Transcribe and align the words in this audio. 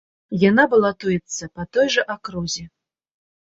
Яна 0.43 0.63
балатуецца 0.71 1.43
па 1.59 1.67
той 1.77 1.87
жа 1.99 2.07
акрузе. 2.17 2.67